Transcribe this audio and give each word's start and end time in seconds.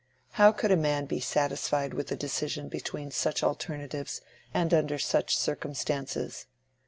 How 0.31 0.51
could 0.51 0.71
a 0.71 0.75
man 0.75 1.05
be 1.05 1.19
satisfied 1.19 1.93
with 1.93 2.11
a 2.11 2.15
decision 2.15 2.69
between 2.69 3.11
such 3.11 3.43
alternatives 3.43 4.19
and 4.51 4.73
under 4.73 4.97
such 4.97 5.37
circumstances? 5.37 6.47